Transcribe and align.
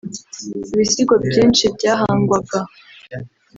Ibisigo 0.73 1.13
byinshi 1.25 1.63
byahangwaga 1.75 2.57